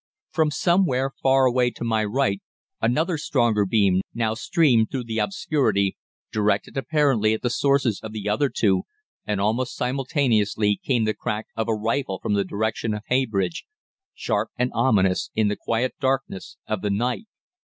[0.31, 2.41] From somewhere far away to my right
[2.81, 5.95] another stronger beam now streamed through the obscurity,
[6.31, 8.81] directed apparently at the sources of the other two,
[9.27, 13.67] and almost simultaneously came the crack of a rifle from the direction of Heybridge,
[14.15, 17.27] sharp and ominous in the quiet darkness of the night.